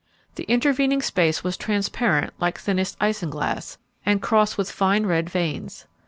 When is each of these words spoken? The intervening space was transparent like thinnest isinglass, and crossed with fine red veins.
The 0.33 0.45
intervening 0.45 1.03
space 1.03 1.43
was 1.43 1.55
transparent 1.55 2.33
like 2.39 2.57
thinnest 2.57 2.97
isinglass, 2.99 3.77
and 4.03 4.19
crossed 4.19 4.57
with 4.57 4.71
fine 4.71 5.05
red 5.05 5.29
veins. 5.29 5.85